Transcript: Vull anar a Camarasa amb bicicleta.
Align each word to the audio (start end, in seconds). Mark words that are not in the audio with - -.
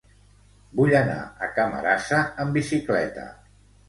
Vull 0.77 0.95
anar 0.99 1.17
a 1.47 1.49
Camarasa 1.57 2.21
amb 2.45 2.57
bicicleta. 2.61 3.27